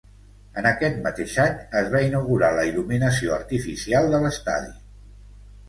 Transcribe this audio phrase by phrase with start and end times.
[0.61, 4.77] En aquest mateix any, es va inaugurar la il·luminació artificial de l'estadi.